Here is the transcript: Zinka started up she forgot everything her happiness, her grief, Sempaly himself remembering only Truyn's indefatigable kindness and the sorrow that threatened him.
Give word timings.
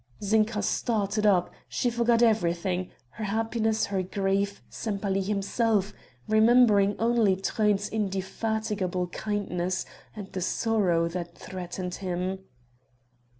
Zinka 0.23 0.63
started 0.63 1.27
up 1.27 1.51
she 1.69 1.91
forgot 1.91 2.23
everything 2.23 2.89
her 3.11 3.25
happiness, 3.25 3.85
her 3.85 4.01
grief, 4.01 4.59
Sempaly 4.67 5.21
himself 5.21 5.93
remembering 6.27 6.95
only 6.97 7.35
Truyn's 7.35 7.87
indefatigable 7.87 9.09
kindness 9.09 9.85
and 10.15 10.25
the 10.31 10.41
sorrow 10.41 11.07
that 11.07 11.37
threatened 11.37 11.93
him. 12.01 12.39